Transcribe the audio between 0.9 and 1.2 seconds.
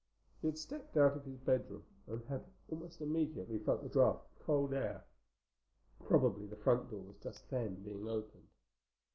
out